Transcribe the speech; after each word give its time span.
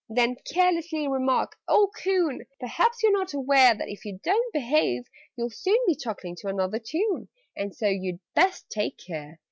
"Then 0.09 0.35
carelessly 0.51 1.07
remark 1.07 1.57
'Old 1.67 1.93
coon! 1.95 2.43
Perhaps 2.59 3.03
you're 3.03 3.11
not 3.11 3.35
aware 3.35 3.75
That, 3.75 3.87
if 3.87 4.03
you 4.03 4.19
don't 4.23 4.51
behave, 4.51 5.03
you'll 5.35 5.51
soon 5.51 5.77
Be 5.85 5.93
chuckling 5.93 6.35
to 6.37 6.47
another 6.47 6.79
tune 6.79 7.27
And 7.55 7.75
so 7.75 7.87
you'd 7.87 8.19
best 8.33 8.67
take 8.71 8.97
care!' 8.97 9.39